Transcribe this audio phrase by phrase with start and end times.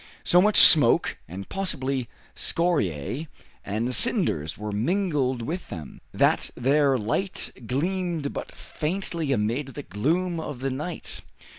[0.23, 3.27] So much smoke, and possibly scoriae
[3.63, 10.39] and cinders were mingled with them, that their light gleamed but faintly amid the gloom
[10.39, 11.21] of the night.